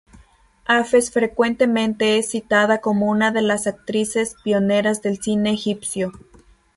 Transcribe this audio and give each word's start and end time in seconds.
Hafez 0.65 1.11
frecuentemente 1.11 2.17
es 2.17 2.27
citada 2.31 2.81
como 2.81 3.05
una 3.05 3.29
de 3.29 3.43
las 3.43 3.67
actrices 3.67 4.35
pioneras 4.43 5.03
del 5.03 5.21
cine 5.21 5.51
egipcio. 5.53 6.11